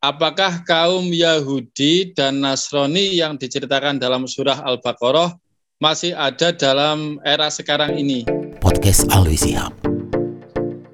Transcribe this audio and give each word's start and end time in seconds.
apakah 0.00 0.64
kaum 0.64 1.12
Yahudi 1.12 2.16
dan 2.16 2.40
Nasrani 2.40 3.20
yang 3.20 3.36
diceritakan 3.36 4.00
dalam 4.00 4.24
surah 4.24 4.64
Al-Baqarah 4.64 5.36
masih 5.76 6.16
ada 6.16 6.56
dalam 6.56 7.20
era 7.20 7.52
sekarang 7.52 8.00
ini? 8.00 8.24
Podcast 8.64 9.04
Alwi 9.12 9.36
Sihab. 9.36 9.76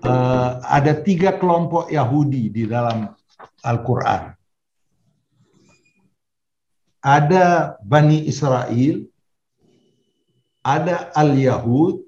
Uh, 0.02 0.58
ada 0.66 0.98
tiga 1.02 1.38
kelompok 1.38 1.90
Yahudi 1.90 2.50
di 2.50 2.66
dalam 2.66 3.14
Al-Quran. 3.62 4.34
Ada 7.06 7.78
Bani 7.86 8.26
Israel, 8.26 9.06
ada 10.66 11.14
Al-Yahud, 11.14 12.02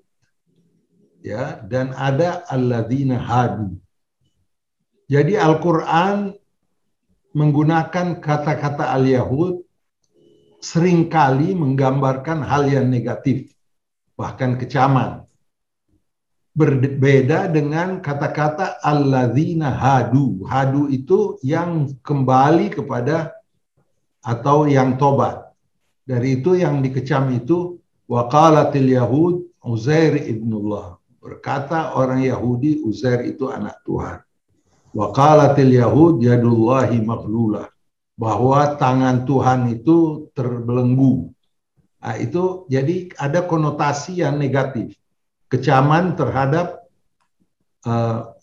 ya, 1.22 1.62
dan 1.62 1.94
ada 1.94 2.42
Alladzina 2.50 3.22
Hadu. 3.22 3.78
Jadi 5.06 5.38
Al-Quran 5.38 6.34
menggunakan 7.38 8.18
kata-kata 8.18 8.90
al-Yahud 8.98 9.62
sering 10.58 11.06
kali 11.06 11.54
menggambarkan 11.54 12.42
hal 12.42 12.66
yang 12.66 12.90
negatif, 12.90 13.54
bahkan 14.18 14.58
kecaman. 14.58 15.22
Berbeda 16.58 17.46
dengan 17.46 18.02
kata-kata 18.02 18.82
alladzina 18.82 19.70
hadu. 19.70 20.42
Hadu 20.50 20.90
itu 20.90 21.38
yang 21.46 21.94
kembali 22.02 22.74
kepada 22.74 23.30
atau 24.18 24.66
yang 24.66 24.98
tobat. 24.98 25.54
Dari 26.02 26.42
itu 26.42 26.58
yang 26.58 26.82
dikecam 26.82 27.30
itu 27.30 27.78
waqalatil 28.10 28.90
yahud 28.90 29.46
Uzair 29.62 30.18
ibnullah. 30.18 30.96
Berkata 31.20 31.92
orang 31.92 32.24
Yahudi 32.24 32.80
Uzair 32.80 33.26
itu 33.28 33.52
anak 33.52 33.84
Tuhan. 33.84 34.24
Waqalatil 34.94 35.72
Yahud 35.76 36.22
yadullahi 36.22 37.00
maghlulah. 37.02 37.68
Bahwa 38.18 38.74
tangan 38.74 39.22
Tuhan 39.22 39.70
itu 39.70 40.26
terbelenggu. 40.34 41.30
Nah, 41.98 42.16
itu 42.18 42.66
jadi 42.66 43.10
ada 43.18 43.46
konotasi 43.46 44.22
yang 44.22 44.38
negatif. 44.38 44.94
Kecaman 45.46 46.18
terhadap 46.18 46.86
uh, 47.86 48.34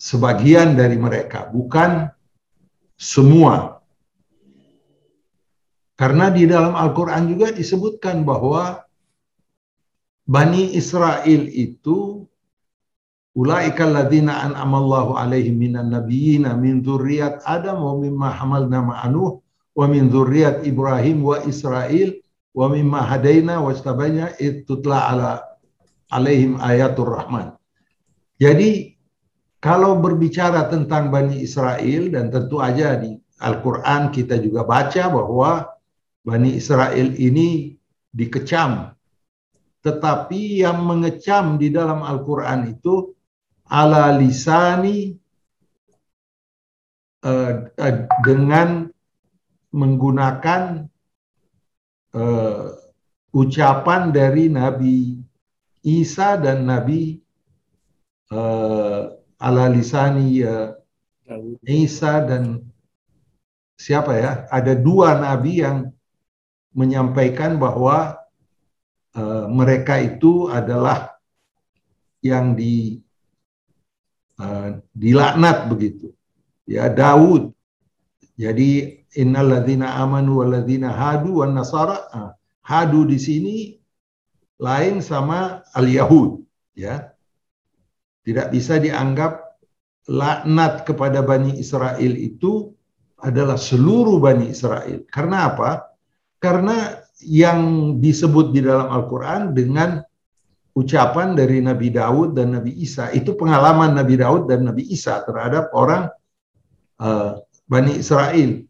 sebagian 0.00 0.72
dari 0.72 0.96
mereka, 0.96 1.48
bukan 1.52 2.08
semua. 2.96 3.84
Karena 6.00 6.32
di 6.32 6.48
dalam 6.48 6.72
Al-Quran 6.72 7.28
juga 7.28 7.52
disebutkan 7.52 8.24
bahwa 8.24 8.88
Bani 10.24 10.72
Israel 10.72 11.44
itu 11.52 12.24
Ulaika 13.30 13.86
alladzina 13.86 14.42
an'amallahu 14.42 15.14
alaihim 15.14 15.54
minan 15.54 15.94
nabiyyina 15.94 16.58
min 16.58 16.82
dzurriyyat 16.82 17.46
Adam 17.46 17.78
wa 17.78 17.94
mimma 17.94 18.28
hamalna 18.34 18.82
ma'anuh 18.82 19.38
wa 19.78 19.84
min 19.86 20.10
dzurriyyat 20.10 20.66
Ibrahim 20.66 21.22
wa 21.22 21.38
Israil 21.46 22.18
wa 22.50 22.66
mimma 22.66 23.06
hadaina 23.06 23.62
wa 23.62 23.70
istabana 23.70 24.34
tutla 24.66 25.14
ala 25.14 25.30
alaihim 26.10 26.58
ayatul 26.58 27.14
rahman. 27.14 27.54
Jadi 28.42 28.98
kalau 29.62 30.02
berbicara 30.02 30.66
tentang 30.66 31.14
Bani 31.14 31.38
Israel 31.38 32.10
dan 32.10 32.34
tentu 32.34 32.58
aja 32.58 32.98
di 32.98 33.14
Al-Quran 33.38 34.10
kita 34.10 34.42
juga 34.42 34.66
baca 34.66 35.06
bahwa 35.06 35.70
Bani 36.26 36.58
Israel 36.58 37.14
ini 37.14 37.78
dikecam. 38.10 38.90
Tetapi 39.86 40.66
yang 40.66 40.82
mengecam 40.82 41.56
di 41.56 41.70
dalam 41.70 42.02
Al-Quran 42.02 42.74
itu 42.74 43.14
ala 43.70 44.10
lisani 44.18 45.14
uh, 47.22 47.70
uh, 47.70 47.96
dengan 48.26 48.90
menggunakan 49.70 50.90
uh, 52.18 52.66
ucapan 53.30 54.10
dari 54.10 54.50
Nabi 54.50 55.22
Isa 55.86 56.34
dan 56.34 56.66
Nabi 56.66 57.22
uh, 58.34 59.14
ala 59.38 59.64
lisani 59.70 60.42
uh, 60.42 60.74
Isa 61.62 62.26
dan 62.26 62.66
siapa 63.78 64.12
ya? 64.18 64.32
Ada 64.50 64.74
dua 64.74 65.14
nabi 65.22 65.62
yang 65.62 65.94
menyampaikan 66.74 67.54
bahwa 67.54 68.18
uh, 69.14 69.46
mereka 69.46 70.02
itu 70.02 70.50
adalah 70.50 71.14
yang 72.20 72.58
di 72.58 72.98
uh, 74.40 74.80
dilaknat 74.96 75.68
begitu. 75.68 76.16
Ya 76.64 76.88
Daud. 76.88 77.52
Jadi 78.40 79.04
innalladzina 79.20 80.00
amanu 80.00 80.40
walladzina 80.40 80.88
hadu 80.88 81.44
wan 81.44 81.52
nasara 81.52 82.08
uh, 82.08 82.30
hadu 82.64 83.04
di 83.04 83.20
sini 83.20 83.56
lain 84.56 85.04
sama 85.04 85.60
al-yahud 85.76 86.40
ya. 86.72 87.12
Tidak 88.20 88.52
bisa 88.52 88.76
dianggap 88.80 89.60
laknat 90.08 90.84
kepada 90.84 91.24
Bani 91.24 91.56
Israel 91.56 92.12
itu 92.16 92.72
adalah 93.20 93.56
seluruh 93.60 94.20
Bani 94.20 94.48
Israel. 94.48 95.04
Karena 95.08 95.52
apa? 95.52 95.92
Karena 96.40 97.00
yang 97.20 97.60
disebut 98.00 98.56
di 98.56 98.64
dalam 98.64 98.88
Al-Quran 98.88 99.52
dengan 99.52 100.00
ucapan 100.80 101.36
dari 101.36 101.60
Nabi 101.60 101.92
Daud 101.92 102.32
dan 102.32 102.56
Nabi 102.56 102.72
Isa. 102.80 103.12
Itu 103.12 103.36
pengalaman 103.36 103.92
Nabi 103.92 104.16
Daud 104.16 104.48
dan 104.48 104.64
Nabi 104.64 104.88
Isa 104.88 105.20
terhadap 105.28 105.68
orang 105.76 106.08
uh, 106.96 107.38
Bani 107.68 108.00
Israel. 108.00 108.64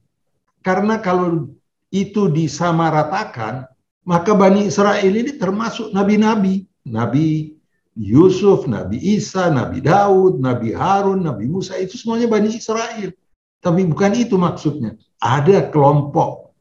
Karena 0.61 0.99
kalau 0.99 1.49
itu 1.95 2.29
disamaratakan, 2.29 3.71
maka 4.05 4.35
Bani 4.35 4.67
Israel 4.67 5.13
ini 5.13 5.39
termasuk 5.39 5.95
nabi-nabi. 5.95 6.67
Nabi 6.81 7.55
Yusuf, 7.95 8.65
Nabi 8.65 8.97
Isa, 8.97 9.53
Nabi 9.53 9.85
Daud, 9.85 10.41
Nabi 10.41 10.73
Harun, 10.73 11.23
Nabi 11.23 11.45
Musa, 11.47 11.77
itu 11.77 12.01
semuanya 12.01 12.27
Bani 12.27 12.51
Israel. 12.51 13.13
Tapi 13.61 13.85
bukan 13.85 14.13
itu 14.17 14.41
maksudnya. 14.41 14.97
Ada 15.21 15.69
kelompok 15.69 16.57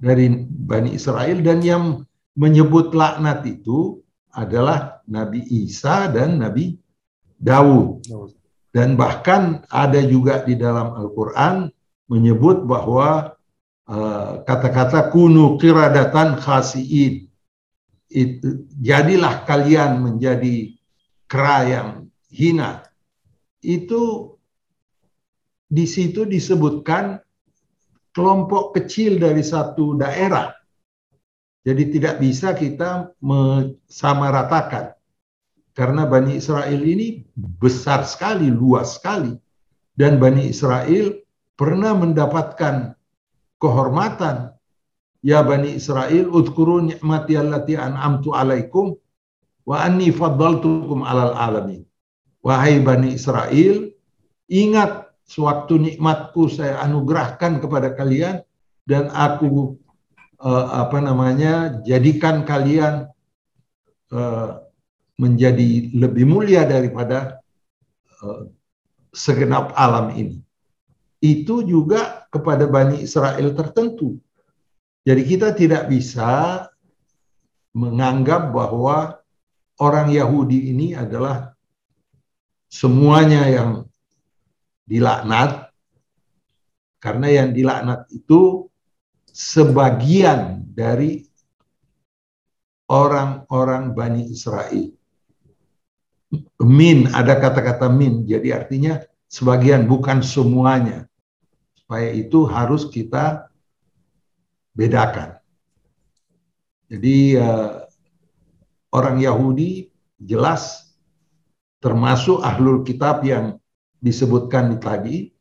dari 0.00 0.32
Bani 0.48 0.96
Israel 0.96 1.44
dan 1.44 1.60
yang 1.60 1.84
menyebut 2.38 2.96
laknat 2.96 3.44
itu 3.44 4.00
adalah 4.32 5.00
Nabi 5.08 5.44
Isa 5.64 6.10
dan 6.12 6.40
Nabi 6.40 6.76
Daud. 7.38 8.04
Dan 8.68 8.98
bahkan 8.98 9.64
ada 9.72 9.98
juga 10.04 10.44
di 10.44 10.58
dalam 10.58 10.92
Al-Quran 10.92 11.72
menyebut 12.08 12.68
bahwa 12.68 13.32
eh, 13.88 14.32
kata-kata 14.44 15.08
uh, 15.08 15.10
kunu 15.12 15.56
kiradatan 15.56 16.36
khasiin. 16.36 17.28
Itu, 18.08 18.64
jadilah 18.80 19.44
kalian 19.44 20.00
menjadi 20.00 20.72
kera 21.28 21.58
yang 21.68 21.88
hina. 22.32 22.88
Itu 23.60 24.36
di 25.68 25.84
situ 25.84 26.24
disebutkan 26.24 27.20
kelompok 28.16 28.72
kecil 28.80 29.20
dari 29.20 29.44
satu 29.44 30.00
daerah 30.00 30.57
jadi 31.68 31.84
tidak 31.92 32.14
bisa 32.16 32.56
kita 32.56 33.12
mensamaratakan. 33.20 34.96
Karena 35.76 36.08
Bani 36.08 36.40
Israel 36.40 36.80
ini 36.80 37.28
besar 37.36 38.08
sekali, 38.08 38.48
luas 38.48 38.96
sekali. 38.96 39.36
Dan 39.92 40.16
Bani 40.16 40.48
Israel 40.48 41.12
pernah 41.60 41.92
mendapatkan 41.92 42.96
kehormatan. 43.60 44.56
Ya 45.20 45.44
Bani 45.44 45.76
Israel, 45.76 46.32
udkuru 46.32 46.88
ni'mati 46.88 47.36
allati 47.36 47.76
an'amtu 47.76 48.32
alaikum 48.32 48.96
wa 49.68 49.76
anni 49.84 50.08
faddaltukum 50.08 51.04
alal 51.04 51.36
alamin. 51.36 51.84
Wahai 52.40 52.80
Bani 52.80 53.12
Israel, 53.12 53.92
ingat 54.48 55.12
sewaktu 55.28 55.76
nikmatku 55.76 56.48
saya 56.48 56.80
anugerahkan 56.80 57.60
kepada 57.60 57.92
kalian 57.92 58.40
dan 58.88 59.12
aku 59.12 59.76
uh, 60.42 60.66
apa 60.86 60.98
namanya 61.02 61.82
jadikan 61.82 62.46
kalian 62.46 63.10
uh, 64.14 64.62
menjadi 65.18 65.90
lebih 65.98 66.24
mulia 66.26 66.62
daripada 66.62 67.42
uh, 68.22 68.46
segenap 69.10 69.74
alam 69.74 70.14
ini. 70.14 70.38
Itu 71.18 71.66
juga 71.66 72.30
kepada 72.30 72.70
Bani 72.70 73.02
Israel 73.02 73.50
tertentu. 73.58 74.22
Jadi 75.02 75.22
kita 75.26 75.50
tidak 75.56 75.90
bisa 75.90 76.62
menganggap 77.74 78.54
bahwa 78.54 79.18
orang 79.82 80.14
Yahudi 80.14 80.70
ini 80.70 80.94
adalah 80.94 81.58
semuanya 82.70 83.48
yang 83.48 83.70
dilaknat 84.84 85.72
karena 86.98 87.26
yang 87.30 87.48
dilaknat 87.54 88.04
itu 88.12 88.67
sebagian 89.38 90.66
dari 90.74 91.22
orang-orang 92.90 93.94
Bani 93.94 94.26
Israel. 94.34 94.90
Min, 96.58 97.06
ada 97.14 97.38
kata-kata 97.38 97.86
min, 97.86 98.26
jadi 98.26 98.58
artinya 98.58 98.98
sebagian, 99.30 99.86
bukan 99.86 100.26
semuanya. 100.26 101.06
supaya 101.78 102.12
itu 102.12 102.44
harus 102.44 102.84
kita 102.92 103.48
bedakan. 104.76 105.40
Jadi 106.92 107.32
uh, 107.40 107.88
orang 108.92 109.24
Yahudi 109.24 109.88
jelas 110.20 110.92
termasuk 111.80 112.44
ahlul 112.44 112.84
kitab 112.84 113.24
yang 113.24 113.56
disebutkan 114.04 114.76
tadi, 114.76 115.32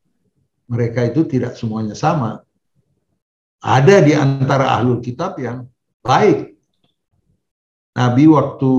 mereka 0.72 1.04
itu 1.04 1.28
tidak 1.28 1.60
semuanya 1.60 2.00
sama. 2.00 2.47
Ada 3.58 4.06
di 4.06 4.14
antara 4.14 4.78
ahlul 4.78 5.02
kitab 5.02 5.42
yang 5.42 5.66
baik. 6.06 6.54
Nabi 7.98 8.30
waktu 8.30 8.74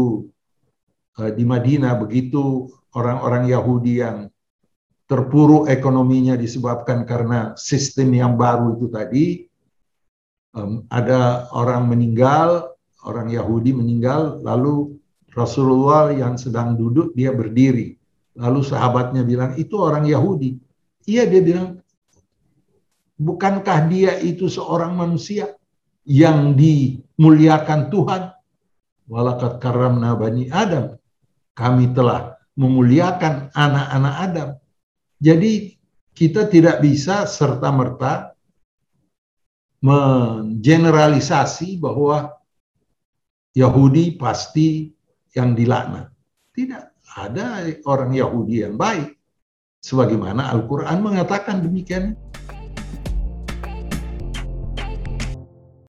uh, 1.19 1.31
di 1.35 1.43
Madinah 1.43 1.99
begitu 1.99 2.71
orang-orang 2.95 3.51
Yahudi 3.51 3.99
yang 3.99 4.31
terpuruk 5.09 5.67
ekonominya 5.67 6.39
disebabkan 6.39 7.03
karena 7.09 7.57
sistem 7.59 8.13
yang 8.15 8.39
baru 8.39 8.79
itu 8.79 8.87
tadi, 8.93 9.27
um, 10.55 10.87
ada 10.93 11.51
orang 11.51 11.89
meninggal, 11.89 12.77
orang 13.03 13.33
Yahudi 13.33 13.73
meninggal, 13.75 14.39
lalu 14.45 15.01
Rasulullah 15.33 16.13
yang 16.13 16.37
sedang 16.37 16.77
duduk 16.77 17.17
dia 17.17 17.33
berdiri, 17.33 17.97
lalu 18.37 18.61
sahabatnya 18.63 19.25
bilang 19.25 19.57
itu 19.59 19.75
orang 19.81 20.07
Yahudi. 20.07 20.61
Iya 21.09 21.25
dia 21.25 21.41
bilang, 21.41 21.81
bukankah 23.19 23.91
dia 23.91 24.17
itu 24.23 24.47
seorang 24.47 24.95
manusia 24.95 25.59
yang 26.07 26.55
dimuliakan 26.55 27.91
Tuhan? 27.91 28.23
Walakat 29.11 29.59
karamna 29.59 30.15
bani 30.15 30.49
Adam. 30.49 30.97
Kami 31.53 31.91
telah 31.93 32.39
memuliakan 32.55 33.51
anak-anak 33.51 34.15
Adam. 34.23 34.49
Jadi 35.19 35.75
kita 36.15 36.47
tidak 36.47 36.79
bisa 36.79 37.27
serta-merta 37.27 38.35
mengeneralisasi 39.83 41.79
bahwa 41.79 42.35
Yahudi 43.55 44.19
pasti 44.19 44.91
yang 45.35 45.55
dilaknat. 45.55 46.11
Tidak 46.55 46.83
ada 47.19 47.67
orang 47.87 48.15
Yahudi 48.15 48.67
yang 48.67 48.75
baik. 48.79 49.15
Sebagaimana 49.79 50.51
Al-Quran 50.51 50.99
mengatakan 51.03 51.63
demikian. 51.63 52.19